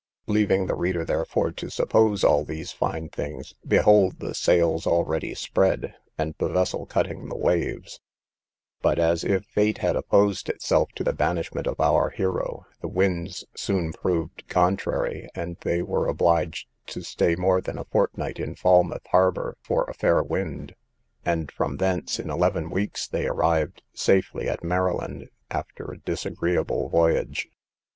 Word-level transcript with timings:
Leaving 0.25 0.65
the 0.65 0.73
reader, 0.73 1.05
therefore, 1.05 1.51
to 1.51 1.69
suppose 1.69 2.23
all 2.23 2.43
these 2.43 2.71
fine 2.71 3.07
things, 3.07 3.53
behold 3.67 4.17
the 4.17 4.33
sails 4.33 4.87
already 4.87 5.35
spread, 5.35 5.93
and 6.17 6.33
the 6.39 6.49
vessel 6.49 6.87
cutting 6.87 7.29
the 7.29 7.37
waves; 7.37 7.99
but, 8.81 8.97
as 8.97 9.23
if 9.23 9.45
fate 9.45 9.77
had 9.77 9.95
opposed 9.95 10.49
itself 10.49 10.89
to 10.95 11.03
the 11.03 11.13
banishment 11.13 11.67
of 11.67 11.79
our 11.79 12.09
hero, 12.09 12.65
the 12.81 12.87
winds 12.87 13.45
soon 13.55 13.93
proved 13.93 14.47
contrary, 14.47 15.29
and 15.35 15.57
they 15.59 15.83
were 15.83 16.07
obliged 16.07 16.67
to 16.87 17.03
stay 17.03 17.35
more 17.35 17.61
than 17.61 17.77
a 17.77 17.85
fortnight 17.85 18.39
in 18.39 18.55
Falmouth 18.55 19.05
harbour 19.11 19.55
for 19.61 19.83
a 19.83 19.93
fair 19.93 20.23
wind, 20.23 20.73
and 21.23 21.51
from 21.51 21.77
thence, 21.77 22.17
in 22.19 22.31
eleven 22.31 22.71
weeks, 22.71 23.07
they 23.07 23.27
arrived 23.27 23.83
safely 23.93 24.49
at 24.49 24.63
Maryland, 24.63 25.29
after 25.51 25.91
a 25.91 25.99
disagreeable 25.99 26.89
voyage. 26.89 27.49